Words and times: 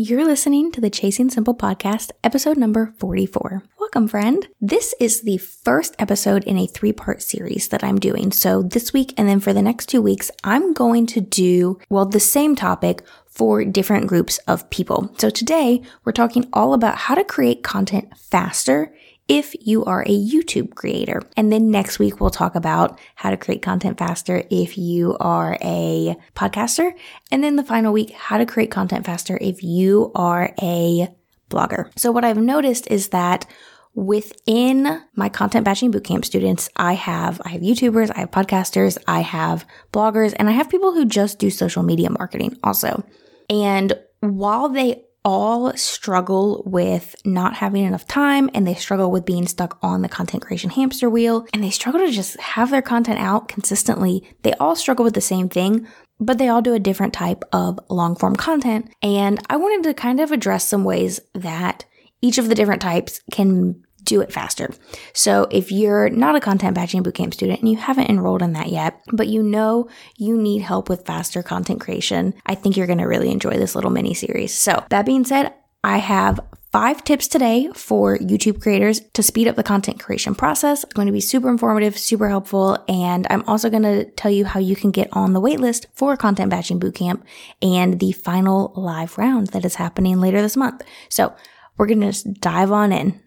You're 0.00 0.24
listening 0.24 0.70
to 0.70 0.80
the 0.80 0.90
Chasing 0.90 1.28
Simple 1.28 1.56
podcast, 1.56 2.12
episode 2.22 2.56
number 2.56 2.94
44. 2.98 3.64
Welcome, 3.80 4.06
friend. 4.06 4.46
This 4.60 4.94
is 5.00 5.22
the 5.22 5.38
first 5.38 5.96
episode 5.98 6.44
in 6.44 6.56
a 6.56 6.68
three 6.68 6.92
part 6.92 7.20
series 7.20 7.66
that 7.70 7.82
I'm 7.82 7.98
doing. 7.98 8.30
So, 8.30 8.62
this 8.62 8.92
week 8.92 9.12
and 9.18 9.28
then 9.28 9.40
for 9.40 9.52
the 9.52 9.60
next 9.60 9.86
two 9.86 10.00
weeks, 10.00 10.30
I'm 10.44 10.72
going 10.72 11.06
to 11.06 11.20
do, 11.20 11.80
well, 11.88 12.06
the 12.06 12.20
same 12.20 12.54
topic 12.54 13.02
for 13.26 13.64
different 13.64 14.06
groups 14.06 14.38
of 14.46 14.70
people. 14.70 15.12
So, 15.18 15.30
today 15.30 15.82
we're 16.04 16.12
talking 16.12 16.48
all 16.52 16.74
about 16.74 16.98
how 16.98 17.16
to 17.16 17.24
create 17.24 17.64
content 17.64 18.16
faster 18.16 18.94
if 19.28 19.54
you 19.60 19.84
are 19.84 20.02
a 20.02 20.18
YouTube 20.18 20.74
creator. 20.74 21.22
And 21.36 21.52
then 21.52 21.70
next 21.70 21.98
week, 21.98 22.20
we'll 22.20 22.30
talk 22.30 22.54
about 22.54 22.98
how 23.14 23.30
to 23.30 23.36
create 23.36 23.62
content 23.62 23.98
faster 23.98 24.42
if 24.50 24.78
you 24.78 25.16
are 25.20 25.58
a 25.62 26.16
podcaster. 26.34 26.92
And 27.30 27.44
then 27.44 27.56
the 27.56 27.62
final 27.62 27.92
week, 27.92 28.10
how 28.12 28.38
to 28.38 28.46
create 28.46 28.70
content 28.70 29.04
faster 29.04 29.38
if 29.40 29.62
you 29.62 30.10
are 30.14 30.54
a 30.62 31.08
blogger. 31.50 31.90
So 31.96 32.10
what 32.10 32.24
I've 32.24 32.38
noticed 32.38 32.90
is 32.90 33.08
that 33.08 33.46
within 33.94 35.02
my 35.14 35.28
content 35.28 35.64
batching 35.64 35.92
bootcamp 35.92 36.24
students, 36.24 36.70
I 36.76 36.94
have, 36.94 37.40
I 37.44 37.50
have 37.50 37.62
YouTubers, 37.62 38.10
I 38.14 38.20
have 38.20 38.30
podcasters, 38.30 38.96
I 39.06 39.20
have 39.20 39.66
bloggers, 39.92 40.34
and 40.38 40.48
I 40.48 40.52
have 40.52 40.70
people 40.70 40.94
who 40.94 41.04
just 41.04 41.38
do 41.38 41.50
social 41.50 41.82
media 41.82 42.08
marketing 42.08 42.56
also. 42.62 43.04
And 43.50 43.92
while 44.20 44.68
they 44.68 45.04
all 45.24 45.72
struggle 45.76 46.62
with 46.64 47.14
not 47.24 47.54
having 47.54 47.84
enough 47.84 48.06
time 48.06 48.48
and 48.54 48.66
they 48.66 48.74
struggle 48.74 49.10
with 49.10 49.24
being 49.24 49.46
stuck 49.46 49.78
on 49.82 50.02
the 50.02 50.08
content 50.08 50.42
creation 50.42 50.70
hamster 50.70 51.10
wheel 51.10 51.46
and 51.52 51.62
they 51.62 51.70
struggle 51.70 52.00
to 52.00 52.10
just 52.10 52.38
have 52.40 52.70
their 52.70 52.82
content 52.82 53.18
out 53.18 53.48
consistently. 53.48 54.22
They 54.42 54.54
all 54.54 54.76
struggle 54.76 55.04
with 55.04 55.14
the 55.14 55.20
same 55.20 55.48
thing, 55.48 55.86
but 56.20 56.38
they 56.38 56.48
all 56.48 56.62
do 56.62 56.74
a 56.74 56.80
different 56.80 57.12
type 57.12 57.44
of 57.52 57.78
long 57.88 58.16
form 58.16 58.36
content. 58.36 58.92
And 59.02 59.40
I 59.50 59.56
wanted 59.56 59.88
to 59.88 59.94
kind 59.94 60.20
of 60.20 60.32
address 60.32 60.66
some 60.66 60.84
ways 60.84 61.20
that 61.34 61.84
each 62.20 62.38
of 62.38 62.48
the 62.48 62.54
different 62.54 62.82
types 62.82 63.20
can 63.30 63.84
do 64.08 64.22
it 64.22 64.32
faster. 64.32 64.70
So 65.12 65.46
if 65.50 65.70
you're 65.70 66.08
not 66.08 66.34
a 66.34 66.40
content 66.40 66.74
batching 66.74 67.04
bootcamp 67.04 67.34
student 67.34 67.60
and 67.60 67.68
you 67.68 67.76
haven't 67.76 68.08
enrolled 68.08 68.40
in 68.40 68.54
that 68.54 68.68
yet, 68.68 69.00
but 69.12 69.28
you 69.28 69.42
know 69.42 69.88
you 70.16 70.36
need 70.36 70.62
help 70.62 70.88
with 70.88 71.04
faster 71.04 71.42
content 71.42 71.80
creation, 71.80 72.32
I 72.46 72.54
think 72.54 72.76
you're 72.76 72.86
going 72.86 72.98
to 72.98 73.04
really 73.04 73.30
enjoy 73.30 73.58
this 73.58 73.74
little 73.74 73.90
mini 73.90 74.14
series. 74.14 74.54
So 74.54 74.82
that 74.88 75.04
being 75.04 75.26
said, 75.26 75.52
I 75.84 75.98
have 75.98 76.40
five 76.72 77.04
tips 77.04 77.28
today 77.28 77.68
for 77.74 78.16
YouTube 78.18 78.62
creators 78.62 79.00
to 79.12 79.22
speed 79.22 79.46
up 79.46 79.56
the 79.56 79.62
content 79.62 80.00
creation 80.00 80.34
process. 80.34 80.84
It's 80.84 80.94
going 80.94 81.06
to 81.06 81.12
be 81.12 81.20
super 81.20 81.50
informative, 81.50 81.98
super 81.98 82.28
helpful, 82.30 82.82
and 82.88 83.26
I'm 83.28 83.44
also 83.46 83.68
going 83.68 83.82
to 83.82 84.04
tell 84.12 84.30
you 84.30 84.46
how 84.46 84.58
you 84.58 84.74
can 84.74 84.90
get 84.90 85.08
on 85.12 85.34
the 85.34 85.40
waitlist 85.40 85.84
for 85.92 86.16
Content 86.16 86.50
Batching 86.50 86.80
Bootcamp 86.80 87.22
and 87.60 88.00
the 88.00 88.12
final 88.12 88.72
live 88.74 89.18
round 89.18 89.48
that 89.48 89.64
is 89.66 89.76
happening 89.76 90.18
later 90.18 90.40
this 90.40 90.56
month. 90.56 90.82
So 91.10 91.34
we're 91.76 91.86
going 91.86 92.00
to 92.00 92.06
just 92.06 92.40
dive 92.40 92.72
on 92.72 92.92
in. 92.92 93.20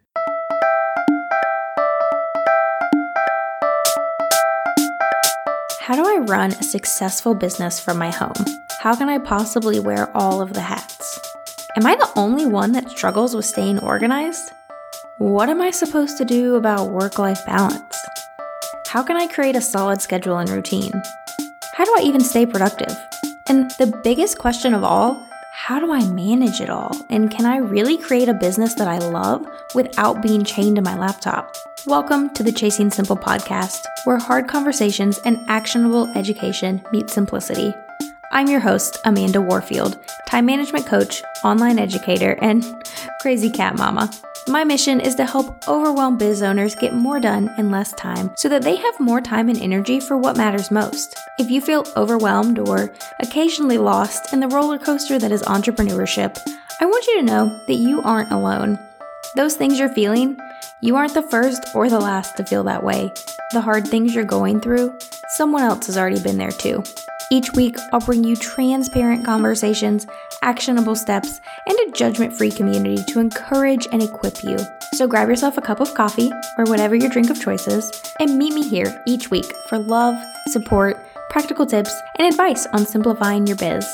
How 5.91 5.97
do 5.97 6.07
I 6.07 6.19
run 6.19 6.51
a 6.51 6.63
successful 6.63 7.35
business 7.35 7.77
from 7.77 7.97
my 7.97 8.11
home? 8.11 8.45
How 8.79 8.95
can 8.95 9.09
I 9.09 9.17
possibly 9.17 9.77
wear 9.77 10.09
all 10.15 10.41
of 10.41 10.53
the 10.53 10.61
hats? 10.61 11.19
Am 11.75 11.85
I 11.85 11.97
the 11.97 12.09
only 12.15 12.45
one 12.45 12.71
that 12.71 12.89
struggles 12.89 13.35
with 13.35 13.43
staying 13.43 13.77
organized? 13.79 14.53
What 15.17 15.49
am 15.49 15.59
I 15.61 15.69
supposed 15.69 16.17
to 16.19 16.23
do 16.23 16.55
about 16.55 16.91
work 16.91 17.19
life 17.19 17.45
balance? 17.45 17.97
How 18.87 19.03
can 19.03 19.17
I 19.17 19.27
create 19.27 19.57
a 19.57 19.61
solid 19.61 20.01
schedule 20.01 20.37
and 20.37 20.49
routine? 20.49 20.93
How 21.73 21.83
do 21.83 21.93
I 21.97 22.03
even 22.03 22.21
stay 22.21 22.45
productive? 22.45 22.95
And 23.49 23.69
the 23.71 23.99
biggest 24.01 24.37
question 24.37 24.73
of 24.73 24.85
all, 24.85 25.27
how 25.63 25.79
do 25.79 25.91
I 25.91 26.03
manage 26.05 26.59
it 26.59 26.71
all? 26.71 26.89
And 27.11 27.29
can 27.29 27.45
I 27.45 27.57
really 27.57 27.95
create 27.95 28.27
a 28.27 28.33
business 28.33 28.73
that 28.73 28.87
I 28.87 28.97
love 28.97 29.45
without 29.75 30.23
being 30.23 30.43
chained 30.43 30.77
to 30.77 30.81
my 30.81 30.97
laptop? 30.97 31.55
Welcome 31.85 32.31
to 32.31 32.41
the 32.41 32.51
Chasing 32.51 32.89
Simple 32.89 33.15
podcast, 33.15 33.85
where 34.05 34.17
hard 34.17 34.47
conversations 34.47 35.19
and 35.23 35.37
actionable 35.47 36.07
education 36.17 36.83
meet 36.91 37.11
simplicity. 37.11 37.75
I'm 38.31 38.49
your 38.49 38.59
host, 38.59 38.97
Amanda 39.05 39.39
Warfield, 39.39 39.99
time 40.25 40.47
management 40.47 40.87
coach, 40.87 41.21
online 41.43 41.77
educator, 41.77 42.39
and 42.41 42.65
crazy 43.21 43.51
cat 43.51 43.77
mama. 43.77 44.09
My 44.47 44.63
mission 44.63 44.99
is 44.99 45.13
to 45.15 45.27
help 45.27 45.67
overwhelmed 45.67 46.17
biz 46.17 46.41
owners 46.41 46.73
get 46.73 46.95
more 46.95 47.19
done 47.19 47.53
in 47.59 47.69
less 47.69 47.93
time 47.93 48.31
so 48.35 48.49
that 48.49 48.63
they 48.63 48.77
have 48.77 48.99
more 48.99 49.21
time 49.21 49.47
and 49.47 49.61
energy 49.61 49.99
for 49.99 50.17
what 50.17 50.37
matters 50.37 50.71
most. 50.71 51.15
If 51.41 51.49
you 51.49 51.59
feel 51.59 51.87
overwhelmed 51.97 52.59
or 52.59 52.93
occasionally 53.19 53.79
lost 53.79 54.31
in 54.31 54.41
the 54.41 54.47
roller 54.47 54.77
coaster 54.77 55.17
that 55.17 55.31
is 55.31 55.41
entrepreneurship, 55.41 56.37
I 56.79 56.85
want 56.85 57.07
you 57.07 57.15
to 57.15 57.25
know 57.25 57.63
that 57.65 57.73
you 57.73 57.99
aren't 58.03 58.31
alone. 58.31 58.77
Those 59.35 59.55
things 59.55 59.79
you're 59.79 59.89
feeling, 59.89 60.37
you 60.83 60.95
aren't 60.95 61.15
the 61.15 61.23
first 61.23 61.65
or 61.73 61.89
the 61.89 61.99
last 61.99 62.37
to 62.37 62.45
feel 62.45 62.63
that 62.65 62.83
way. 62.83 63.11
The 63.53 63.61
hard 63.61 63.87
things 63.87 64.13
you're 64.13 64.23
going 64.23 64.61
through, 64.61 64.95
someone 65.35 65.63
else 65.63 65.87
has 65.87 65.97
already 65.97 66.21
been 66.21 66.37
there 66.37 66.51
too. 66.51 66.83
Each 67.31 67.51
week, 67.53 67.75
I'll 67.91 68.01
bring 68.01 68.23
you 68.23 68.35
transparent 68.35 69.25
conversations, 69.25 70.05
actionable 70.43 70.95
steps, 70.95 71.41
and 71.65 71.75
a 71.79 71.91
judgment 71.91 72.37
free 72.37 72.51
community 72.51 73.03
to 73.05 73.19
encourage 73.19 73.87
and 73.91 74.03
equip 74.03 74.43
you. 74.43 74.59
So 74.93 75.07
grab 75.07 75.27
yourself 75.27 75.57
a 75.57 75.61
cup 75.61 75.79
of 75.79 75.95
coffee 75.95 76.31
or 76.59 76.65
whatever 76.65 76.93
your 76.93 77.09
drink 77.09 77.31
of 77.31 77.41
choice 77.41 77.65
is, 77.67 77.89
and 78.19 78.37
meet 78.37 78.53
me 78.53 78.61
here 78.69 79.01
each 79.07 79.31
week 79.31 79.51
for 79.69 79.79
love, 79.79 80.21
support, 80.49 81.03
practical 81.31 81.65
tips, 81.65 81.93
and 82.19 82.27
advice 82.27 82.67
on 82.73 82.85
simplifying 82.85 83.47
your 83.47 83.55
biz. 83.55 83.87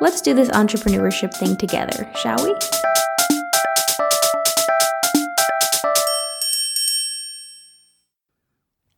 Let's 0.00 0.20
do 0.20 0.34
this 0.34 0.50
entrepreneurship 0.50 1.34
thing 1.34 1.56
together, 1.56 2.08
shall 2.16 2.36
we? 2.44 2.54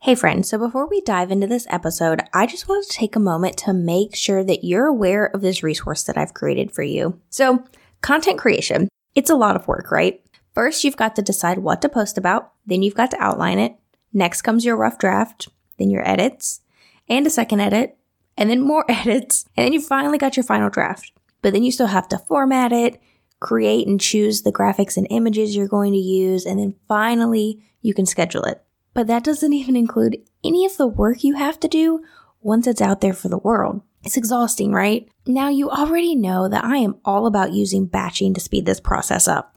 Hey, 0.00 0.16
friends. 0.16 0.48
So 0.48 0.58
before 0.58 0.88
we 0.88 1.02
dive 1.02 1.30
into 1.30 1.46
this 1.46 1.66
episode, 1.70 2.22
I 2.32 2.46
just 2.46 2.66
wanted 2.66 2.90
to 2.90 2.96
take 2.96 3.14
a 3.14 3.20
moment 3.20 3.58
to 3.58 3.72
make 3.72 4.16
sure 4.16 4.42
that 4.42 4.64
you're 4.64 4.86
aware 4.86 5.26
of 5.26 5.42
this 5.42 5.62
resource 5.62 6.02
that 6.04 6.16
I've 6.16 6.34
created 6.34 6.72
for 6.72 6.82
you. 6.82 7.20
So, 7.28 7.62
content 8.00 8.38
creation, 8.38 8.88
it's 9.14 9.30
a 9.30 9.36
lot 9.36 9.54
of 9.54 9.68
work, 9.68 9.90
right? 9.92 10.20
First, 10.54 10.82
you've 10.82 10.96
got 10.96 11.14
to 11.16 11.22
decide 11.22 11.58
what 11.58 11.82
to 11.82 11.88
post 11.88 12.18
about, 12.18 12.52
then 12.66 12.82
you've 12.82 12.94
got 12.94 13.10
to 13.12 13.22
outline 13.22 13.58
it. 13.58 13.76
Next 14.12 14.42
comes 14.42 14.64
your 14.64 14.76
rough 14.76 14.98
draft, 14.98 15.48
then 15.78 15.90
your 15.90 16.08
edits, 16.08 16.62
and 17.08 17.26
a 17.26 17.30
second 17.30 17.60
edit, 17.60 17.96
and 18.36 18.50
then 18.50 18.60
more 18.60 18.84
edits, 18.88 19.44
and 19.56 19.66
then 19.66 19.72
you 19.72 19.80
finally 19.80 20.18
got 20.18 20.36
your 20.36 20.44
final 20.44 20.70
draft. 20.70 21.12
But 21.42 21.52
then 21.52 21.62
you 21.62 21.72
still 21.72 21.86
have 21.86 22.08
to 22.08 22.18
format 22.18 22.72
it, 22.72 23.00
create 23.40 23.86
and 23.86 24.00
choose 24.00 24.42
the 24.42 24.52
graphics 24.52 24.96
and 24.96 25.06
images 25.10 25.54
you're 25.54 25.68
going 25.68 25.92
to 25.92 25.98
use, 25.98 26.44
and 26.44 26.58
then 26.58 26.74
finally 26.88 27.62
you 27.82 27.94
can 27.94 28.06
schedule 28.06 28.44
it. 28.44 28.62
But 28.94 29.06
that 29.06 29.24
doesn't 29.24 29.52
even 29.54 29.76
include 29.76 30.18
any 30.44 30.64
of 30.64 30.76
the 30.76 30.86
work 30.86 31.24
you 31.24 31.34
have 31.34 31.60
to 31.60 31.68
do 31.68 32.02
once 32.40 32.66
it's 32.66 32.82
out 32.82 33.00
there 33.00 33.12
for 33.12 33.28
the 33.28 33.38
world. 33.38 33.82
It's 34.04 34.16
exhausting, 34.16 34.72
right? 34.72 35.08
Now, 35.26 35.48
you 35.48 35.70
already 35.70 36.14
know 36.14 36.48
that 36.48 36.64
I 36.64 36.76
am 36.78 36.96
all 37.04 37.26
about 37.26 37.52
using 37.52 37.86
batching 37.86 38.32
to 38.34 38.40
speed 38.40 38.64
this 38.64 38.80
process 38.80 39.26
up. 39.26 39.56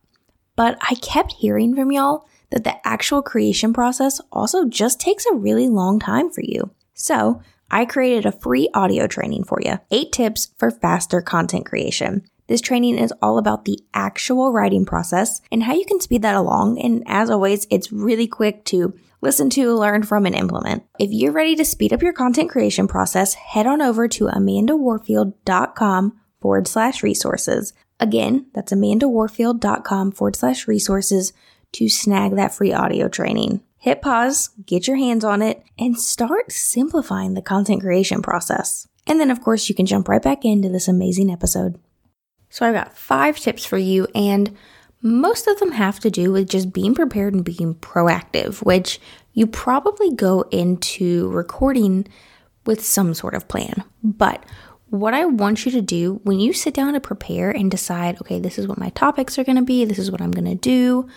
But 0.56 0.78
I 0.82 0.96
kept 0.96 1.34
hearing 1.34 1.76
from 1.76 1.92
y'all 1.92 2.28
that 2.50 2.64
the 2.64 2.76
actual 2.86 3.22
creation 3.22 3.72
process 3.72 4.20
also 4.32 4.66
just 4.68 5.00
takes 5.00 5.26
a 5.26 5.36
really 5.36 5.70
long 5.70 6.00
time 6.00 6.30
for 6.30 6.42
you. 6.42 6.72
So, 7.02 7.42
I 7.72 7.86
created 7.86 8.26
a 8.26 8.32
free 8.32 8.70
audio 8.74 9.08
training 9.08 9.46
for 9.46 9.60
you 9.64 9.80
eight 9.90 10.12
tips 10.12 10.50
for 10.58 10.70
faster 10.70 11.22
content 11.22 11.66
creation. 11.66 12.24
This 12.48 12.62
training 12.62 12.98
is 12.98 13.14
all 13.22 13.38
about 13.38 13.66
the 13.66 13.80
actual 13.94 14.52
writing 14.52 14.86
process 14.86 15.42
and 15.52 15.64
how 15.64 15.74
you 15.74 15.86
can 15.86 16.02
speed 16.02 16.22
that 16.22 16.36
along. 16.36 16.80
And 16.80 17.04
as 17.08 17.30
always, 17.30 17.66
it's 17.70 17.92
really 17.92 18.28
quick 18.28 18.66
to 18.66 18.94
listen 19.22 19.50
to, 19.52 19.74
learn 19.74 20.04
from, 20.04 20.26
and 20.26 20.36
implement. 20.36 20.84
If 21.00 21.12
you're 21.12 21.32
ready 21.32 21.56
to 21.56 21.66
speed 21.66 21.94
up 21.94 22.04
your 22.04 22.14
content 22.14 22.50
creation 22.50 22.88
process, 22.88 23.36
head 23.36 23.68
on 23.68 23.82
over 23.82 24.08
to 24.10 24.26
amandawarfield.com 24.26 26.20
forward 26.42 26.68
slash 26.68 27.04
resources. 27.04 27.74
Again, 28.00 28.48
that's 28.54 28.74
amandawarfield.com 28.74 30.12
forward 30.12 30.36
slash 30.36 30.68
resources 30.68 31.34
to 31.72 31.88
snag 31.88 32.36
that 32.36 32.54
free 32.54 32.74
audio 32.74 33.08
training. 33.08 33.62
Hit 33.82 34.04
pause, 34.04 34.52
get 34.64 34.88
your 34.88 34.98
hands 34.98 35.24
on 35.24 35.42
it, 35.42 35.64
and 35.80 36.00
start 36.00 36.52
simplifying 36.52 37.34
the 37.34 37.42
content 37.42 37.82
creation 37.82 38.22
process. 38.22 38.88
And 39.08 39.20
then, 39.20 39.32
of 39.32 39.42
course, 39.42 39.68
you 39.70 39.74
can 39.74 39.88
jump 39.88 40.08
right 40.08 40.22
back 40.22 40.46
into 40.46 40.70
this 40.70 40.88
amazing 40.88 41.32
episode. 41.32 41.80
So, 42.52 42.64
I've 42.64 42.76
got 42.76 42.96
five 42.96 43.40
tips 43.40 43.66
for 43.66 43.80
you, 43.80 44.06
and 44.14 44.56
most 45.02 45.48
of 45.48 45.58
them 45.60 45.72
have 45.72 46.00
to 46.02 46.12
do 46.12 46.32
with 46.32 46.48
just 46.48 46.72
being 46.72 46.94
prepared 46.94 47.34
and 47.34 47.44
being 47.44 47.74
proactive, 47.74 48.64
which 48.64 49.02
you 49.34 49.48
probably 49.48 50.14
go 50.14 50.42
into 50.52 51.30
recording 51.30 52.08
with 52.68 52.86
some 52.86 53.16
sort 53.16 53.34
of 53.34 53.48
plan. 53.48 53.84
But 54.04 54.46
what 54.92 55.16
I 55.16 55.26
want 55.26 55.66
you 55.66 55.72
to 55.72 55.82
do 55.82 56.20
when 56.24 56.40
you 56.40 56.54
sit 56.54 56.76
down 56.76 56.94
to 56.94 57.00
prepare 57.00 57.50
and 57.50 57.72
decide, 57.72 58.22
okay, 58.22 58.40
this 58.40 58.60
is 58.60 58.68
what 58.68 58.78
my 58.78 58.90
topics 58.90 59.40
are 59.40 59.44
going 59.44 59.56
to 59.56 59.64
be, 59.64 59.86
this 59.86 59.98
is 59.98 60.12
what 60.12 60.22
I'm 60.22 60.32
going 60.32 60.46
to 60.46 60.54
do, 60.54 61.08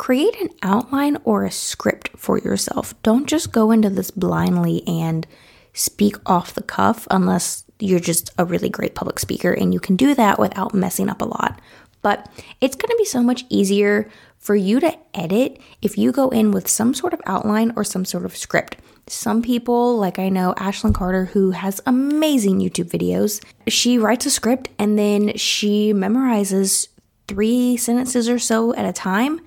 create 0.00 0.34
an 0.40 0.48
outline 0.62 1.18
or 1.24 1.44
a 1.44 1.50
script 1.50 2.08
for 2.16 2.38
yourself. 2.38 2.94
Don't 3.02 3.28
just 3.28 3.52
go 3.52 3.70
into 3.70 3.90
this 3.90 4.10
blindly 4.10 4.82
and 4.88 5.26
speak 5.74 6.16
off 6.24 6.54
the 6.54 6.62
cuff 6.62 7.06
unless 7.10 7.64
you're 7.78 8.00
just 8.00 8.30
a 8.38 8.46
really 8.46 8.70
great 8.70 8.94
public 8.94 9.18
speaker 9.18 9.52
and 9.52 9.74
you 9.74 9.78
can 9.78 9.96
do 9.96 10.14
that 10.14 10.38
without 10.38 10.72
messing 10.72 11.10
up 11.10 11.20
a 11.20 11.26
lot. 11.26 11.60
But 12.00 12.30
it's 12.62 12.76
going 12.76 12.88
to 12.88 12.96
be 12.96 13.04
so 13.04 13.22
much 13.22 13.44
easier 13.50 14.08
for 14.38 14.56
you 14.56 14.80
to 14.80 14.98
edit 15.12 15.60
if 15.82 15.98
you 15.98 16.12
go 16.12 16.30
in 16.30 16.50
with 16.50 16.66
some 16.66 16.94
sort 16.94 17.12
of 17.12 17.20
outline 17.26 17.74
or 17.76 17.84
some 17.84 18.06
sort 18.06 18.24
of 18.24 18.34
script. 18.34 18.78
Some 19.06 19.42
people, 19.42 19.98
like 19.98 20.18
I 20.18 20.30
know 20.30 20.54
Ashlyn 20.56 20.94
Carter, 20.94 21.26
who 21.26 21.50
has 21.50 21.82
amazing 21.84 22.60
YouTube 22.60 22.88
videos, 22.88 23.44
she 23.68 23.98
writes 23.98 24.24
a 24.24 24.30
script 24.30 24.70
and 24.78 24.98
then 24.98 25.36
she 25.36 25.92
memorizes 25.92 26.88
three 27.28 27.76
sentences 27.76 28.30
or 28.30 28.38
so 28.38 28.74
at 28.76 28.86
a 28.86 28.94
time, 28.94 29.42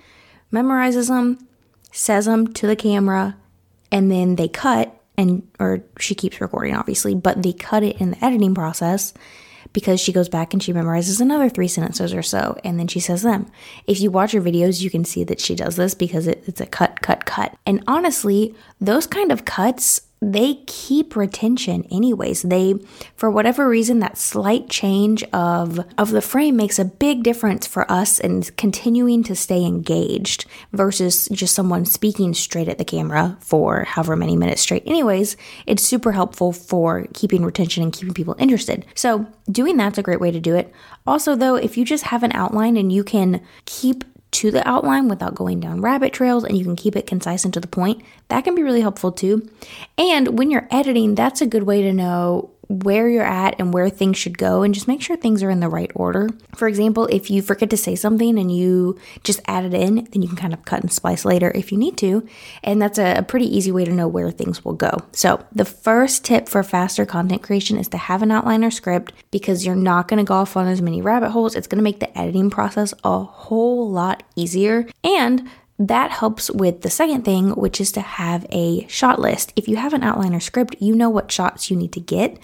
memorizes 0.54 1.08
them, 1.08 1.46
says 1.90 2.26
them 2.26 2.46
to 2.54 2.66
the 2.66 2.76
camera, 2.76 3.36
and 3.90 4.10
then 4.10 4.36
they 4.36 4.48
cut 4.48 5.00
and 5.16 5.46
or 5.60 5.82
she 5.98 6.14
keeps 6.14 6.40
recording 6.40 6.74
obviously, 6.74 7.14
but 7.14 7.42
they 7.42 7.52
cut 7.52 7.82
it 7.82 8.00
in 8.00 8.12
the 8.12 8.24
editing 8.24 8.54
process 8.54 9.14
because 9.72 10.00
she 10.00 10.12
goes 10.12 10.28
back 10.28 10.52
and 10.52 10.62
she 10.62 10.72
memorizes 10.72 11.20
another 11.20 11.48
three 11.48 11.68
sentences 11.68 12.14
or 12.14 12.22
so 12.22 12.56
and 12.64 12.78
then 12.78 12.88
she 12.88 13.00
says 13.00 13.22
them. 13.22 13.46
If 13.86 14.00
you 14.00 14.10
watch 14.10 14.32
her 14.32 14.40
videos, 14.40 14.82
you 14.82 14.90
can 14.90 15.04
see 15.04 15.24
that 15.24 15.40
she 15.40 15.54
does 15.54 15.76
this 15.76 15.94
because 15.94 16.26
it, 16.26 16.42
it's 16.46 16.60
a 16.60 16.66
cut, 16.66 17.02
cut, 17.02 17.24
cut. 17.24 17.56
And 17.66 17.82
honestly, 17.86 18.54
those 18.80 19.06
kind 19.06 19.30
of 19.30 19.44
cuts 19.44 20.00
they 20.20 20.54
keep 20.66 21.16
retention 21.16 21.86
anyways. 21.90 22.42
They 22.42 22.74
for 23.14 23.30
whatever 23.30 23.68
reason 23.68 23.98
that 23.98 24.16
slight 24.16 24.70
change 24.70 25.22
of 25.32 25.80
of 25.98 26.10
the 26.10 26.22
frame 26.22 26.56
makes 26.56 26.78
a 26.78 26.84
big 26.84 27.22
difference 27.22 27.66
for 27.66 27.90
us 27.90 28.20
and 28.20 28.56
continuing 28.56 29.22
to 29.24 29.36
stay 29.36 29.64
engaged 29.64 30.46
versus 30.72 31.28
just 31.30 31.54
someone 31.54 31.84
speaking 31.84 32.32
straight 32.32 32.68
at 32.68 32.78
the 32.78 32.84
camera 32.84 33.36
for 33.40 33.84
however 33.84 34.16
many 34.16 34.36
minutes 34.36 34.62
straight. 34.62 34.86
Anyways 34.86 35.36
it's 35.66 35.82
super 35.82 36.12
helpful 36.12 36.52
for 36.52 37.06
keeping 37.12 37.44
retention 37.44 37.82
and 37.82 37.92
keeping 37.92 38.14
people 38.14 38.36
interested. 38.38 38.86
So 38.94 39.26
doing 39.50 39.76
that's 39.76 39.98
a 39.98 40.02
great 40.02 40.20
way 40.20 40.30
to 40.30 40.40
do 40.40 40.54
it. 40.54 40.72
Also 41.06 41.34
though 41.36 41.56
if 41.56 41.76
you 41.76 41.84
just 41.84 42.04
have 42.04 42.22
an 42.22 42.32
outline 42.32 42.76
and 42.76 42.90
you 42.90 43.04
can 43.04 43.42
keep 43.66 44.04
to 44.34 44.50
the 44.50 44.66
outline 44.68 45.08
without 45.08 45.34
going 45.34 45.60
down 45.60 45.80
rabbit 45.80 46.12
trails 46.12 46.44
and 46.44 46.58
you 46.58 46.64
can 46.64 46.76
keep 46.76 46.96
it 46.96 47.06
concise 47.06 47.44
and 47.44 47.54
to 47.54 47.60
the 47.60 47.68
point, 47.68 48.02
that 48.28 48.42
can 48.42 48.54
be 48.54 48.62
really 48.62 48.80
helpful 48.80 49.12
too. 49.12 49.48
And 49.96 50.38
when 50.38 50.50
you're 50.50 50.68
editing, 50.70 51.14
that's 51.14 51.40
a 51.40 51.46
good 51.46 51.62
way 51.62 51.82
to 51.82 51.92
know 51.92 52.50
where 52.68 53.08
you're 53.08 53.24
at 53.24 53.56
and 53.58 53.72
where 53.72 53.88
things 53.88 54.16
should 54.16 54.38
go 54.38 54.62
and 54.62 54.74
just 54.74 54.88
make 54.88 55.02
sure 55.02 55.16
things 55.16 55.42
are 55.42 55.50
in 55.50 55.60
the 55.60 55.68
right 55.68 55.90
order. 55.94 56.28
For 56.54 56.68
example, 56.68 57.06
if 57.06 57.30
you 57.30 57.42
forget 57.42 57.70
to 57.70 57.76
say 57.76 57.94
something 57.94 58.38
and 58.38 58.54
you 58.54 58.98
just 59.22 59.40
add 59.46 59.64
it 59.64 59.74
in, 59.74 60.08
then 60.12 60.22
you 60.22 60.28
can 60.28 60.36
kind 60.36 60.54
of 60.54 60.64
cut 60.64 60.80
and 60.80 60.92
splice 60.92 61.24
later 61.24 61.50
if 61.54 61.72
you 61.72 61.78
need 61.78 61.96
to. 61.98 62.26
And 62.62 62.80
that's 62.80 62.98
a, 62.98 63.24
pretty 63.24 63.56
easy 63.56 63.72
way 63.72 63.84
to 63.84 63.90
know 63.90 64.06
where 64.06 64.30
things 64.30 64.64
will 64.64 64.74
go. 64.74 64.98
So, 65.12 65.44
the 65.50 65.64
first 65.64 66.24
tip 66.24 66.48
for 66.48 66.62
faster 66.62 67.06
content 67.06 67.42
creation 67.42 67.78
is 67.78 67.88
to 67.88 67.96
have 67.96 68.22
an 68.22 68.30
outline 68.30 68.62
or 68.62 68.70
script 68.70 69.12
because 69.30 69.64
you're 69.64 69.74
not 69.74 70.08
going 70.08 70.18
to 70.18 70.28
go 70.28 70.34
off 70.34 70.56
on 70.56 70.68
as 70.68 70.82
many 70.82 71.00
rabbit 71.00 71.30
holes. 71.30 71.56
It's 71.56 71.66
going 71.66 71.78
to 71.78 71.82
make 71.82 72.00
the 72.00 72.16
editing 72.16 72.50
process 72.50 72.92
a 73.02 73.24
whole 73.24 73.90
lot 73.90 74.22
easier. 74.36 74.86
And 75.02 75.48
that 75.78 76.12
helps 76.12 76.50
with 76.50 76.82
the 76.82 76.90
second 76.90 77.24
thing, 77.24 77.50
which 77.50 77.80
is 77.80 77.90
to 77.92 78.00
have 78.00 78.46
a 78.50 78.86
shot 78.86 79.18
list. 79.18 79.52
If 79.56 79.66
you 79.66 79.76
have 79.76 79.92
an 79.92 80.04
outline 80.04 80.34
or 80.34 80.40
script, 80.40 80.76
you 80.80 80.94
know 80.94 81.10
what 81.10 81.32
shots 81.32 81.70
you 81.70 81.76
need 81.76 81.92
to 81.92 82.00
get. 82.00 82.38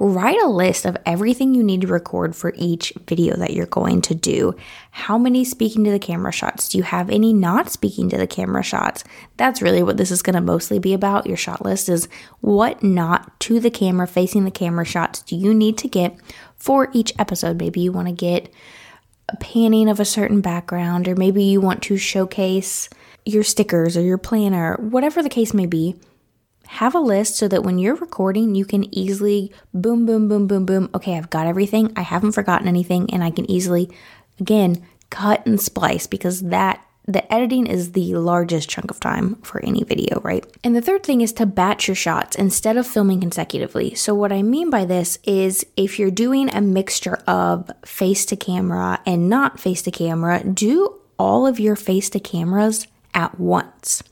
Write 0.00 0.40
a 0.42 0.48
list 0.48 0.84
of 0.84 0.96
everything 1.06 1.54
you 1.54 1.62
need 1.62 1.82
to 1.82 1.86
record 1.86 2.34
for 2.34 2.52
each 2.56 2.92
video 3.06 3.36
that 3.36 3.52
you're 3.52 3.66
going 3.66 4.02
to 4.02 4.16
do. 4.16 4.56
How 4.90 5.16
many 5.16 5.44
speaking 5.44 5.84
to 5.84 5.92
the 5.92 6.00
camera 6.00 6.32
shots? 6.32 6.70
Do 6.70 6.78
you 6.78 6.82
have 6.82 7.08
any 7.08 7.32
not 7.32 7.70
speaking 7.70 8.08
to 8.08 8.16
the 8.16 8.26
camera 8.26 8.64
shots? 8.64 9.04
That's 9.36 9.62
really 9.62 9.84
what 9.84 9.98
this 9.98 10.10
is 10.10 10.22
going 10.22 10.34
to 10.34 10.40
mostly 10.40 10.80
be 10.80 10.92
about. 10.92 11.28
Your 11.28 11.36
shot 11.36 11.64
list 11.64 11.88
is 11.88 12.08
what 12.40 12.82
not 12.82 13.38
to 13.40 13.60
the 13.60 13.70
camera, 13.70 14.08
facing 14.08 14.44
the 14.44 14.50
camera 14.50 14.84
shots 14.84 15.22
do 15.22 15.36
you 15.36 15.54
need 15.54 15.78
to 15.78 15.88
get 15.88 16.16
for 16.56 16.88
each 16.92 17.12
episode? 17.16 17.60
Maybe 17.60 17.80
you 17.80 17.92
want 17.92 18.08
to 18.08 18.14
get 18.14 18.52
a 19.32 19.36
panning 19.36 19.88
of 19.88 19.98
a 19.98 20.04
certain 20.04 20.40
background, 20.40 21.08
or 21.08 21.16
maybe 21.16 21.42
you 21.42 21.60
want 21.60 21.82
to 21.84 21.96
showcase 21.96 22.88
your 23.24 23.42
stickers 23.42 23.96
or 23.96 24.02
your 24.02 24.18
planner, 24.18 24.76
whatever 24.76 25.22
the 25.22 25.28
case 25.28 25.54
may 25.54 25.66
be. 25.66 25.96
Have 26.66 26.94
a 26.94 27.00
list 27.00 27.36
so 27.36 27.48
that 27.48 27.64
when 27.64 27.78
you're 27.78 27.96
recording, 27.96 28.54
you 28.54 28.64
can 28.64 28.92
easily 28.94 29.52
boom, 29.74 30.06
boom, 30.06 30.28
boom, 30.28 30.46
boom, 30.46 30.64
boom. 30.64 30.90
Okay, 30.94 31.16
I've 31.16 31.30
got 31.30 31.46
everything. 31.46 31.92
I 31.96 32.02
haven't 32.02 32.32
forgotten 32.32 32.68
anything, 32.68 33.12
and 33.12 33.22
I 33.22 33.30
can 33.30 33.50
easily, 33.50 33.90
again, 34.40 34.82
cut 35.10 35.44
and 35.46 35.60
splice 35.60 36.06
because 36.06 36.42
that 36.42 36.84
the 37.06 37.32
editing 37.32 37.66
is 37.66 37.92
the 37.92 38.14
largest 38.14 38.68
chunk 38.68 38.90
of 38.90 39.00
time 39.00 39.34
for 39.42 39.64
any 39.64 39.82
video, 39.82 40.20
right? 40.20 40.44
And 40.62 40.76
the 40.76 40.80
third 40.80 41.02
thing 41.02 41.20
is 41.20 41.32
to 41.34 41.46
batch 41.46 41.88
your 41.88 41.96
shots 41.96 42.36
instead 42.36 42.76
of 42.76 42.86
filming 42.86 43.20
consecutively. 43.20 43.94
So, 43.94 44.14
what 44.14 44.32
I 44.32 44.42
mean 44.42 44.70
by 44.70 44.84
this 44.84 45.18
is 45.24 45.66
if 45.76 45.98
you're 45.98 46.12
doing 46.12 46.48
a 46.54 46.60
mixture 46.60 47.18
of 47.26 47.70
face 47.84 48.24
to 48.26 48.36
camera 48.36 49.00
and 49.04 49.28
not 49.28 49.58
face 49.58 49.82
to 49.82 49.90
camera, 49.90 50.44
do 50.44 51.00
all 51.18 51.46
of 51.46 51.58
your 51.58 51.76
face 51.76 52.08
to 52.10 52.20
cameras 52.20 52.86
at 53.14 53.38
once. 53.38 54.02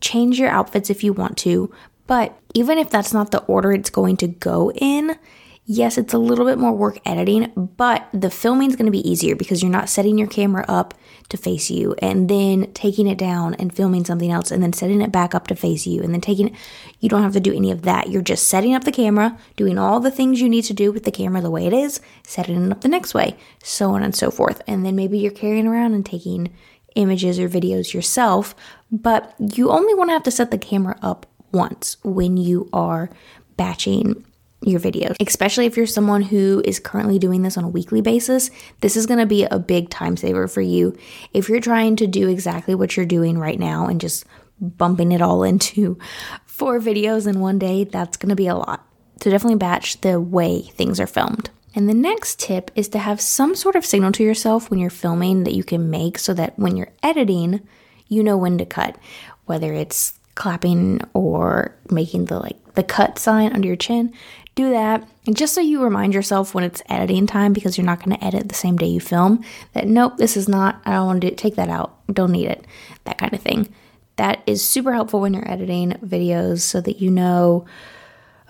Change 0.00 0.38
your 0.38 0.50
outfits 0.50 0.90
if 0.90 1.04
you 1.04 1.12
want 1.12 1.36
to, 1.38 1.72
but 2.06 2.38
even 2.54 2.78
if 2.78 2.90
that's 2.90 3.12
not 3.12 3.30
the 3.30 3.42
order 3.44 3.72
it's 3.72 3.90
going 3.90 4.16
to 4.18 4.26
go 4.26 4.72
in, 4.72 5.18
yes, 5.66 5.98
it's 5.98 6.14
a 6.14 6.18
little 6.18 6.46
bit 6.46 6.58
more 6.58 6.72
work 6.72 6.98
editing, 7.04 7.52
but 7.76 8.08
the 8.12 8.30
filming 8.30 8.70
is 8.70 8.76
going 8.76 8.86
to 8.86 8.92
be 8.92 9.08
easier 9.08 9.34
because 9.34 9.62
you're 9.62 9.70
not 9.70 9.88
setting 9.88 10.16
your 10.16 10.28
camera 10.28 10.64
up 10.68 10.94
to 11.28 11.36
face 11.36 11.70
you 11.70 11.94
and 11.98 12.30
then 12.30 12.72
taking 12.72 13.08
it 13.08 13.18
down 13.18 13.54
and 13.54 13.74
filming 13.74 14.04
something 14.04 14.30
else 14.30 14.52
and 14.52 14.62
then 14.62 14.72
setting 14.72 15.02
it 15.02 15.10
back 15.10 15.34
up 15.34 15.48
to 15.48 15.56
face 15.56 15.86
you 15.86 16.02
and 16.02 16.14
then 16.14 16.20
taking 16.20 16.48
it. 16.48 16.54
You 17.00 17.08
don't 17.08 17.22
have 17.22 17.32
to 17.32 17.40
do 17.40 17.54
any 17.54 17.72
of 17.72 17.82
that. 17.82 18.08
You're 18.08 18.22
just 18.22 18.46
setting 18.46 18.74
up 18.74 18.84
the 18.84 18.92
camera, 18.92 19.36
doing 19.56 19.76
all 19.76 19.98
the 19.98 20.10
things 20.10 20.40
you 20.40 20.48
need 20.48 20.62
to 20.62 20.74
do 20.74 20.92
with 20.92 21.02
the 21.02 21.10
camera 21.10 21.40
the 21.40 21.50
way 21.50 21.66
it 21.66 21.72
is, 21.72 22.00
setting 22.22 22.64
it 22.64 22.70
up 22.70 22.82
the 22.82 22.88
next 22.88 23.12
way, 23.12 23.36
so 23.62 23.90
on 23.90 24.04
and 24.04 24.14
so 24.14 24.30
forth. 24.30 24.62
And 24.68 24.86
then 24.86 24.94
maybe 24.94 25.18
you're 25.18 25.32
carrying 25.32 25.66
around 25.66 25.94
and 25.94 26.06
taking 26.06 26.54
images 26.94 27.38
or 27.38 27.48
videos 27.48 27.92
yourself, 27.92 28.54
but 28.90 29.34
you 29.38 29.70
only 29.70 29.94
want 29.94 30.10
to 30.10 30.14
have 30.14 30.22
to 30.22 30.30
set 30.30 30.50
the 30.50 30.58
camera 30.58 30.96
up 31.02 31.26
once 31.52 31.96
when 32.02 32.36
you 32.36 32.68
are 32.72 33.10
batching 33.56 34.24
your 34.62 34.80
videos, 34.80 35.16
especially 35.20 35.66
if 35.66 35.76
you're 35.76 35.86
someone 35.86 36.22
who 36.22 36.62
is 36.64 36.80
currently 36.80 37.18
doing 37.18 37.42
this 37.42 37.56
on 37.56 37.64
a 37.64 37.68
weekly 37.68 38.00
basis. 38.00 38.50
This 38.80 38.96
is 38.96 39.06
going 39.06 39.20
to 39.20 39.26
be 39.26 39.44
a 39.44 39.58
big 39.58 39.90
time 39.90 40.16
saver 40.16 40.48
for 40.48 40.62
you. 40.62 40.96
If 41.32 41.48
you're 41.48 41.60
trying 41.60 41.96
to 41.96 42.06
do 42.06 42.28
exactly 42.28 42.74
what 42.74 42.96
you're 42.96 43.06
doing 43.06 43.38
right 43.38 43.58
now 43.58 43.86
and 43.86 44.00
just 44.00 44.24
bumping 44.60 45.12
it 45.12 45.22
all 45.22 45.42
into 45.42 45.98
four 46.46 46.80
videos 46.80 47.26
in 47.26 47.40
one 47.40 47.58
day, 47.58 47.84
that's 47.84 48.16
going 48.16 48.30
to 48.30 48.36
be 48.36 48.46
a 48.46 48.54
lot. 48.54 48.86
So 49.20 49.30
definitely 49.30 49.58
batch 49.58 50.00
the 50.00 50.20
way 50.20 50.62
things 50.62 51.00
are 51.00 51.06
filmed. 51.06 51.50
And 51.74 51.88
the 51.88 51.94
next 51.94 52.40
tip 52.40 52.70
is 52.74 52.88
to 52.88 52.98
have 52.98 53.20
some 53.20 53.54
sort 53.54 53.76
of 53.76 53.84
signal 53.84 54.12
to 54.12 54.24
yourself 54.24 54.70
when 54.70 54.80
you're 54.80 54.88
filming 54.88 55.44
that 55.44 55.54
you 55.54 55.62
can 55.62 55.90
make 55.90 56.18
so 56.18 56.32
that 56.32 56.58
when 56.58 56.76
you're 56.76 56.92
editing, 57.02 57.66
you 58.08 58.22
know 58.22 58.38
when 58.38 58.56
to 58.58 58.64
cut, 58.64 58.96
whether 59.44 59.74
it's 59.74 60.14
clapping 60.36 61.00
or 61.12 61.74
making 61.90 62.26
the 62.26 62.38
like 62.38 62.74
the 62.74 62.82
cut 62.82 63.18
sign 63.18 63.52
under 63.52 63.66
your 63.66 63.76
chin 63.76 64.12
do 64.56 64.70
that. 64.70 65.06
And 65.26 65.36
just 65.36 65.54
so 65.54 65.60
you 65.60 65.82
remind 65.82 66.14
yourself 66.14 66.54
when 66.54 66.64
it's 66.64 66.82
editing 66.88 67.26
time 67.26 67.52
because 67.52 67.76
you're 67.76 67.84
not 67.84 68.02
going 68.02 68.16
to 68.16 68.24
edit 68.24 68.48
the 68.48 68.54
same 68.54 68.76
day 68.76 68.86
you 68.86 69.00
film 69.00 69.44
that 69.74 69.86
nope 69.86 70.16
this 70.16 70.36
is 70.36 70.48
not 70.48 70.80
i 70.86 70.92
don't 70.92 71.06
want 71.06 71.20
to 71.20 71.30
take 71.34 71.54
that 71.56 71.68
out. 71.68 71.94
Don't 72.12 72.32
need 72.32 72.48
it. 72.48 72.64
That 73.04 73.18
kind 73.18 73.34
of 73.34 73.40
thing. 73.40 73.72
That 74.16 74.42
is 74.46 74.64
super 74.64 74.92
helpful 74.92 75.20
when 75.20 75.34
you're 75.34 75.48
editing 75.48 75.92
videos 76.04 76.60
so 76.60 76.80
that 76.80 77.00
you 77.00 77.10
know 77.10 77.66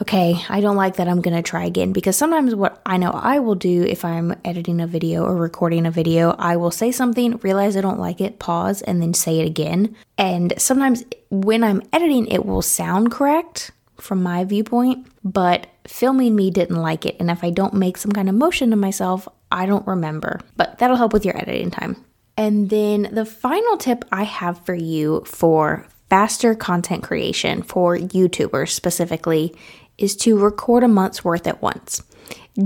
okay 0.00 0.36
i 0.50 0.60
don't 0.60 0.76
like 0.76 0.96
that 0.96 1.08
i'm 1.08 1.22
going 1.22 1.36
to 1.36 1.42
try 1.42 1.64
again. 1.64 1.92
Because 1.92 2.16
sometimes 2.16 2.54
what 2.54 2.80
i 2.86 2.96
know 2.96 3.10
i 3.10 3.40
will 3.40 3.56
do 3.56 3.82
if 3.82 4.04
i'm 4.04 4.36
editing 4.44 4.80
a 4.80 4.86
video 4.86 5.24
or 5.24 5.34
recording 5.34 5.86
a 5.86 5.90
video 5.90 6.36
i 6.38 6.54
will 6.56 6.70
say 6.70 6.92
something 6.92 7.38
realize 7.38 7.76
i 7.76 7.80
don't 7.80 7.98
like 7.98 8.20
it 8.20 8.38
pause 8.38 8.80
and 8.82 9.02
then 9.02 9.12
say 9.12 9.40
it 9.40 9.46
again. 9.46 9.96
And 10.16 10.54
sometimes 10.56 11.02
when 11.30 11.64
i'm 11.64 11.82
editing 11.92 12.28
it 12.28 12.46
will 12.46 12.62
sound 12.62 13.10
correct 13.10 13.72
from 14.00 14.22
my 14.22 14.44
viewpoint, 14.44 15.06
but 15.24 15.66
filming 15.86 16.34
me 16.34 16.50
didn't 16.50 16.76
like 16.76 17.06
it. 17.06 17.16
And 17.20 17.30
if 17.30 17.42
I 17.42 17.50
don't 17.50 17.74
make 17.74 17.96
some 17.96 18.12
kind 18.12 18.28
of 18.28 18.34
motion 18.34 18.70
to 18.70 18.76
myself, 18.76 19.28
I 19.50 19.66
don't 19.66 19.86
remember. 19.86 20.40
But 20.56 20.78
that'll 20.78 20.96
help 20.96 21.12
with 21.12 21.24
your 21.24 21.36
editing 21.36 21.70
time. 21.70 22.04
And 22.36 22.68
then 22.68 23.08
the 23.12 23.24
final 23.24 23.76
tip 23.76 24.04
I 24.12 24.24
have 24.24 24.64
for 24.66 24.74
you 24.74 25.22
for 25.24 25.86
faster 26.10 26.54
content 26.54 27.02
creation 27.02 27.62
for 27.62 27.96
YouTubers 27.96 28.70
specifically 28.70 29.54
is 29.98 30.14
to 30.16 30.38
record 30.38 30.84
a 30.84 30.88
month's 30.88 31.24
worth 31.24 31.46
at 31.46 31.62
once. 31.62 32.02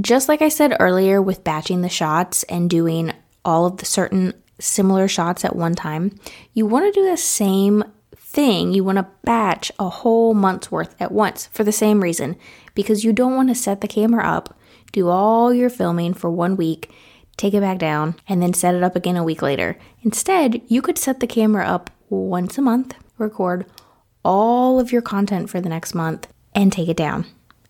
Just 0.00 0.28
like 0.28 0.42
I 0.42 0.48
said 0.48 0.76
earlier 0.80 1.22
with 1.22 1.44
batching 1.44 1.82
the 1.82 1.88
shots 1.88 2.42
and 2.44 2.68
doing 2.68 3.12
all 3.44 3.66
of 3.66 3.78
the 3.78 3.86
certain 3.86 4.34
similar 4.58 5.08
shots 5.08 5.44
at 5.44 5.56
one 5.56 5.74
time, 5.74 6.18
you 6.52 6.66
want 6.66 6.92
to 6.92 7.00
do 7.00 7.08
the 7.08 7.16
same 7.16 7.84
thing, 8.30 8.72
you 8.72 8.84
want 8.84 8.98
to 8.98 9.06
batch 9.24 9.72
a 9.78 9.88
whole 9.88 10.34
month's 10.34 10.70
worth 10.70 10.94
at 11.00 11.10
once 11.12 11.46
for 11.52 11.64
the 11.64 11.72
same 11.72 12.00
reason 12.00 12.36
because 12.74 13.04
you 13.04 13.12
don't 13.12 13.34
want 13.34 13.48
to 13.48 13.54
set 13.54 13.80
the 13.80 13.88
camera 13.88 14.24
up, 14.24 14.56
do 14.92 15.08
all 15.08 15.52
your 15.52 15.68
filming 15.70 16.14
for 16.14 16.30
one 16.30 16.56
week, 16.56 16.90
take 17.36 17.54
it 17.54 17.60
back 17.60 17.78
down, 17.78 18.14
and 18.28 18.40
then 18.40 18.54
set 18.54 18.74
it 18.74 18.82
up 18.82 18.94
again 18.94 19.16
a 19.16 19.24
week 19.24 19.42
later. 19.42 19.76
Instead, 20.02 20.62
you 20.68 20.80
could 20.80 20.98
set 20.98 21.20
the 21.20 21.26
camera 21.26 21.66
up 21.66 21.90
once 22.08 22.56
a 22.56 22.62
month, 22.62 22.94
record 23.18 23.66
all 24.24 24.78
of 24.78 24.92
your 24.92 25.02
content 25.02 25.48
for 25.50 25.60
the 25.60 25.68
next 25.68 25.94
month, 25.94 26.28
and 26.54 26.72
take 26.72 26.88
it 26.88 26.96
down. 26.96 27.24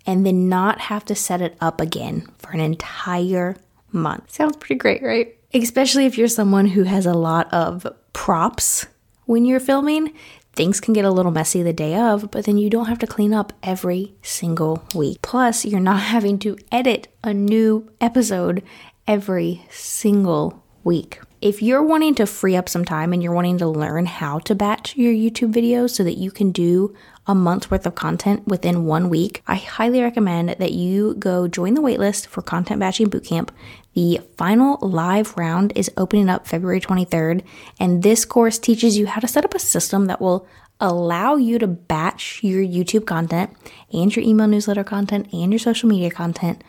and 0.07 0.25
then 0.25 0.49
not 0.49 0.81
have 0.81 1.05
to 1.05 1.14
set 1.14 1.40
it 1.43 1.57
up 1.61 1.81
again 1.81 2.26
for 2.38 2.50
an 2.52 2.61
entire 2.61 3.55
month. 3.93 4.31
Sounds 4.31 4.57
pretty 4.57 4.76
great, 4.76 5.02
right? 5.02 5.37
Especially 5.52 6.07
if 6.07 6.17
you're 6.17 6.26
someone 6.29 6.67
who 6.67 6.85
has 6.85 7.07
a 7.07 7.12
lot 7.12 7.52
of 7.52 7.87
props 8.12 8.87
when 9.30 9.44
you're 9.44 9.60
filming. 9.60 10.12
Things 10.54 10.80
can 10.80 10.92
get 10.92 11.04
a 11.04 11.10
little 11.12 11.30
messy 11.30 11.62
the 11.62 11.72
day 11.72 11.94
of, 11.94 12.32
but 12.32 12.46
then 12.46 12.58
you 12.58 12.68
don't 12.68 12.87
have 12.87 12.99
to 12.99 13.06
clean 13.06 13.32
up 13.32 13.52
every 13.62 14.12
single 14.22 14.82
week. 14.92 15.22
Plus, 15.22 15.64
you're 15.64 15.78
not 15.78 16.00
having 16.14 16.37
to 16.40 16.58
edit 16.72 17.06
a 17.22 17.32
new 17.32 17.88
episode 18.00 18.64
every 19.06 19.64
single 19.70 20.64
week. 20.82 21.20
If 21.40 21.62
you're 21.62 21.82
wanting 21.82 22.16
to 22.16 22.26
free 22.26 22.56
up 22.56 22.68
some 22.68 22.84
time 22.84 23.12
and 23.12 23.22
you're 23.22 23.32
wanting 23.32 23.58
to 23.58 23.68
learn 23.68 24.06
how 24.06 24.40
to 24.40 24.54
batch 24.56 24.96
your 24.96 25.12
YouTube 25.12 25.52
videos 25.52 25.90
so 25.90 26.02
that 26.02 26.18
you 26.18 26.32
can 26.32 26.50
do 26.50 26.92
a 27.26 27.34
month's 27.34 27.70
worth 27.70 27.87
of 27.87 27.94
content 27.94 28.49
within 28.49 28.84
one 28.84 29.08
week, 29.08 29.42
I 29.46 29.54
highly 29.54 30.02
recommend 30.02 30.50
that 30.58 30.72
you 30.72 31.14
go 31.14 31.46
join 31.46 31.75
the 31.75 31.80
waitlist 31.80 32.26
for 32.26 32.42
Content 32.42 32.80
Batching 32.80 33.08
Bootcamp. 33.08 33.50
The 33.94 34.20
final 34.37 34.78
live 34.80 35.37
round 35.37 35.73
is 35.75 35.90
opening 35.97 36.28
up 36.28 36.47
February 36.47 36.80
23rd, 36.80 37.42
and 37.78 38.02
this 38.02 38.25
course 38.25 38.59
teaches 38.59 38.97
you 38.97 39.06
how 39.06 39.20
to 39.20 39.28
set 39.28 39.44
up 39.44 39.54
a 39.54 39.59
system 39.59 40.06
that 40.06 40.20
will 40.20 40.47
allow 40.80 41.37
you 41.37 41.59
to 41.59 41.66
batch 41.66 42.40
your 42.42 42.62
YouTube 42.62 43.04
content 43.04 43.50
and 43.92 44.14
your 44.14 44.25
email 44.25 44.47
newsletter 44.47 44.85
content 44.85 45.28
and 45.32 45.52
your 45.52 45.59
social 45.59 45.88
media 45.88 46.11
content 46.11 46.62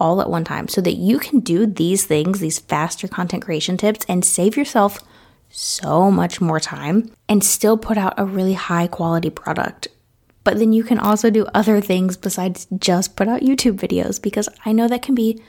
all 0.00 0.20
at 0.20 0.30
one 0.30 0.44
time 0.44 0.68
so 0.68 0.80
that 0.80 0.94
you 0.94 1.18
can 1.18 1.40
do 1.40 1.66
these 1.66 2.06
things, 2.06 2.40
these 2.40 2.58
faster 2.58 3.06
content 3.06 3.42
creation 3.44 3.76
tips, 3.76 4.06
and 4.08 4.24
save 4.24 4.56
yourself 4.56 5.00
so 5.50 6.10
much 6.10 6.40
more 6.40 6.58
time 6.58 7.12
and 7.28 7.44
still 7.44 7.76
put 7.76 7.98
out 7.98 8.14
a 8.16 8.24
really 8.24 8.54
high 8.54 8.86
quality 8.86 9.30
product. 9.30 9.88
But 10.44 10.58
then 10.58 10.72
you 10.72 10.82
can 10.82 10.98
also 10.98 11.30
do 11.30 11.46
other 11.54 11.80
things 11.80 12.16
besides 12.16 12.66
just 12.78 13.16
put 13.16 13.28
out 13.28 13.42
YouTube 13.42 13.78
videos 13.78 14.20
because 14.20 14.48
I 14.64 14.72
know 14.72 14.88
that 14.88 15.02
can 15.02 15.14
be 15.14 15.40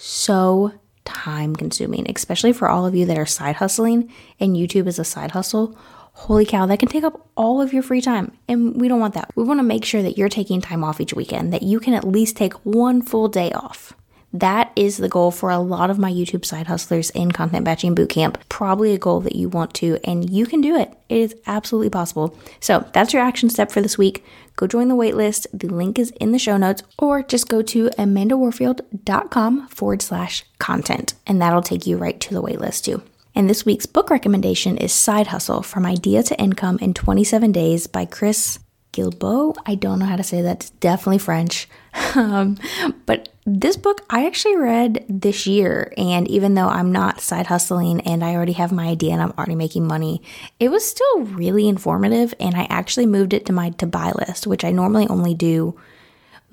so 0.00 0.72
time 1.04 1.54
consuming, 1.54 2.10
especially 2.10 2.54
for 2.54 2.68
all 2.68 2.86
of 2.86 2.94
you 2.94 3.04
that 3.04 3.18
are 3.18 3.26
side 3.26 3.56
hustling 3.56 4.10
and 4.38 4.56
YouTube 4.56 4.86
is 4.86 4.98
a 4.98 5.04
side 5.04 5.32
hustle. 5.32 5.78
Holy 6.12 6.46
cow, 6.46 6.64
that 6.66 6.78
can 6.78 6.88
take 6.88 7.04
up 7.04 7.28
all 7.36 7.60
of 7.60 7.74
your 7.74 7.82
free 7.82 8.00
time. 8.00 8.32
And 8.48 8.80
we 8.80 8.88
don't 8.88 8.98
want 8.98 9.12
that. 9.14 9.30
We 9.36 9.44
want 9.44 9.58
to 9.58 9.64
make 9.64 9.84
sure 9.84 10.02
that 10.02 10.16
you're 10.16 10.30
taking 10.30 10.62
time 10.62 10.82
off 10.82 11.02
each 11.02 11.12
weekend, 11.12 11.52
that 11.52 11.62
you 11.62 11.80
can 11.80 11.92
at 11.92 12.04
least 12.04 12.36
take 12.36 12.54
one 12.64 13.02
full 13.02 13.28
day 13.28 13.52
off. 13.52 13.92
That 14.32 14.70
is 14.76 14.98
the 14.98 15.08
goal 15.08 15.32
for 15.32 15.50
a 15.50 15.58
lot 15.58 15.90
of 15.90 15.98
my 15.98 16.10
YouTube 16.10 16.44
side 16.44 16.68
hustlers 16.68 17.10
in 17.10 17.32
Content 17.32 17.64
Batching 17.64 17.96
Bootcamp. 17.96 18.36
Probably 18.48 18.94
a 18.94 18.98
goal 18.98 19.20
that 19.22 19.34
you 19.34 19.48
want 19.48 19.74
to, 19.74 19.98
and 20.04 20.30
you 20.30 20.46
can 20.46 20.60
do 20.60 20.76
it. 20.76 20.92
It 21.08 21.18
is 21.18 21.34
absolutely 21.46 21.90
possible. 21.90 22.38
So 22.60 22.88
that's 22.92 23.12
your 23.12 23.22
action 23.22 23.50
step 23.50 23.72
for 23.72 23.80
this 23.80 23.98
week. 23.98 24.24
Go 24.54 24.68
join 24.68 24.88
the 24.88 24.94
waitlist. 24.94 25.46
The 25.52 25.68
link 25.68 25.98
is 25.98 26.10
in 26.20 26.30
the 26.30 26.38
show 26.38 26.56
notes, 26.56 26.82
or 26.96 27.24
just 27.24 27.48
go 27.48 27.60
to 27.62 27.90
amandawarfield.com 27.90 29.68
forward 29.68 30.02
slash 30.02 30.44
content, 30.58 31.14
and 31.26 31.42
that'll 31.42 31.62
take 31.62 31.86
you 31.86 31.96
right 31.96 32.20
to 32.20 32.32
the 32.32 32.42
waitlist 32.42 32.84
too. 32.84 33.02
And 33.34 33.50
this 33.50 33.64
week's 33.64 33.86
book 33.86 34.10
recommendation 34.10 34.76
is 34.76 34.92
Side 34.92 35.28
Hustle 35.28 35.62
From 35.62 35.86
Idea 35.86 36.22
to 36.24 36.38
Income 36.40 36.78
in 36.80 36.94
27 36.94 37.50
Days 37.50 37.86
by 37.86 38.04
Chris 38.04 38.60
Guillebeau. 38.92 39.56
I 39.66 39.74
don't 39.74 39.98
know 39.98 40.06
how 40.06 40.16
to 40.16 40.22
say 40.22 40.42
that. 40.42 40.56
It's 40.56 40.70
definitely 40.70 41.18
French. 41.18 41.68
Um, 42.14 42.58
but 43.06 43.28
this 43.46 43.76
book 43.76 44.04
I 44.10 44.26
actually 44.26 44.56
read 44.56 45.04
this 45.08 45.46
year, 45.46 45.92
and 45.96 46.28
even 46.28 46.54
though 46.54 46.68
I'm 46.68 46.92
not 46.92 47.20
side 47.20 47.46
hustling 47.46 48.00
and 48.02 48.24
I 48.24 48.34
already 48.34 48.52
have 48.52 48.72
my 48.72 48.86
idea 48.86 49.12
and 49.12 49.22
I'm 49.22 49.32
already 49.36 49.54
making 49.54 49.86
money, 49.86 50.22
it 50.58 50.70
was 50.70 50.84
still 50.84 51.20
really 51.20 51.68
informative. 51.68 52.34
And 52.38 52.54
I 52.54 52.66
actually 52.70 53.06
moved 53.06 53.32
it 53.32 53.46
to 53.46 53.52
my 53.52 53.70
to 53.70 53.86
buy 53.86 54.12
list, 54.12 54.46
which 54.46 54.64
I 54.64 54.70
normally 54.70 55.06
only 55.08 55.34
do 55.34 55.78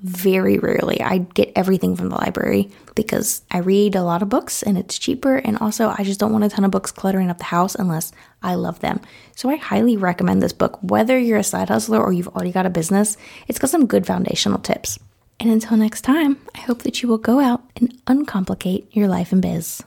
very 0.00 0.58
rarely. 0.58 1.00
I 1.00 1.18
get 1.18 1.52
everything 1.56 1.96
from 1.96 2.08
the 2.08 2.14
library 2.16 2.70
because 2.94 3.42
I 3.50 3.58
read 3.58 3.96
a 3.96 4.02
lot 4.02 4.22
of 4.22 4.28
books 4.28 4.62
and 4.62 4.78
it's 4.78 4.98
cheaper. 4.98 5.36
And 5.36 5.58
also, 5.58 5.92
I 5.96 6.04
just 6.04 6.20
don't 6.20 6.32
want 6.32 6.44
a 6.44 6.48
ton 6.48 6.64
of 6.64 6.70
books 6.70 6.92
cluttering 6.92 7.30
up 7.30 7.38
the 7.38 7.44
house 7.44 7.74
unless 7.74 8.12
I 8.42 8.54
love 8.54 8.80
them. 8.80 9.00
So, 9.34 9.50
I 9.50 9.56
highly 9.56 9.96
recommend 9.96 10.40
this 10.40 10.52
book. 10.52 10.78
Whether 10.82 11.18
you're 11.18 11.38
a 11.38 11.44
side 11.44 11.68
hustler 11.68 12.00
or 12.00 12.12
you've 12.12 12.28
already 12.28 12.52
got 12.52 12.66
a 12.66 12.70
business, 12.70 13.16
it's 13.48 13.58
got 13.58 13.70
some 13.70 13.86
good 13.86 14.06
foundational 14.06 14.58
tips. 14.58 14.98
And 15.40 15.50
until 15.50 15.76
next 15.76 16.02
time, 16.02 16.38
I 16.54 16.60
hope 16.60 16.82
that 16.82 17.02
you 17.02 17.08
will 17.08 17.18
go 17.18 17.38
out 17.38 17.62
and 17.76 17.96
uncomplicate 18.06 18.88
your 18.90 19.06
life 19.06 19.32
and 19.32 19.40
biz. 19.40 19.82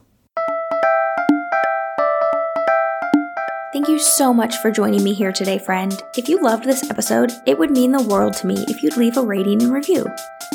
Thank 3.74 3.88
you 3.88 4.00
so 4.00 4.34
much 4.34 4.58
for 4.58 4.70
joining 4.70 5.03
me 5.03 5.13
here 5.13 5.31
today, 5.31 5.58
friend. 5.58 5.93
If 6.17 6.27
you 6.27 6.41
loved 6.41 6.65
this 6.65 6.89
episode, 6.89 7.31
it 7.46 7.58
would 7.58 7.72
mean 7.72 7.93
the 7.93 8.03
world 8.03 8.34
to 8.36 8.48
me 8.48 8.65
if 8.67 8.84
you'd 8.84 8.98
leave 8.98 9.15
a 9.15 9.22
rating 9.22 9.63
and 9.63 9.72
review. 9.72 10.05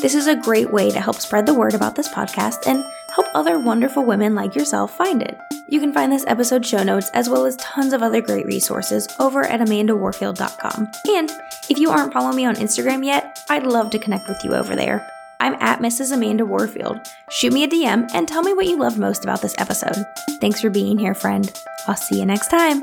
This 0.02 0.14
is 0.14 0.26
a 0.26 0.36
great 0.36 0.70
way 0.70 0.90
to 0.90 1.00
help 1.00 1.16
spread 1.16 1.46
the 1.46 1.54
word 1.54 1.74
about 1.74 1.94
this 1.94 2.08
podcast 2.08 2.66
and 2.66 2.84
help 3.14 3.26
other 3.34 3.58
wonderful 3.58 4.04
women 4.04 4.34
like 4.34 4.54
yourself 4.54 4.94
find 4.96 5.22
it. 5.22 5.38
You 5.68 5.80
can 5.80 5.92
find 5.92 6.12
this 6.12 6.24
episode 6.26 6.64
show 6.64 6.82
notes 6.82 7.10
as 7.12 7.28
well 7.28 7.44
as 7.44 7.56
tons 7.56 7.92
of 7.92 8.02
other 8.02 8.20
great 8.20 8.46
resources 8.46 9.08
over 9.18 9.44
at 9.44 9.60
amandawarfield.com. 9.60 10.88
And 11.08 11.30
if 11.68 11.78
you 11.78 11.90
aren't 11.90 12.12
following 12.12 12.36
me 12.36 12.44
on 12.44 12.56
Instagram 12.56 13.04
yet, 13.04 13.38
I'd 13.48 13.66
love 13.66 13.90
to 13.90 13.98
connect 13.98 14.28
with 14.28 14.42
you 14.44 14.54
over 14.54 14.76
there. 14.76 15.06
I'm 15.40 15.54
at 15.54 15.80
Mrs. 15.80 16.12
Amanda 16.12 16.46
Warfield. 16.46 16.98
Shoot 17.30 17.52
me 17.52 17.64
a 17.64 17.68
DM 17.68 18.08
and 18.14 18.26
tell 18.26 18.42
me 18.42 18.54
what 18.54 18.66
you 18.66 18.78
loved 18.78 18.98
most 18.98 19.24
about 19.24 19.42
this 19.42 19.54
episode. 19.58 20.04
Thanks 20.40 20.60
for 20.60 20.70
being 20.70 20.98
here, 20.98 21.14
friend. 21.14 21.52
I'll 21.86 21.96
see 21.96 22.18
you 22.18 22.26
next 22.26 22.48
time. 22.48 22.82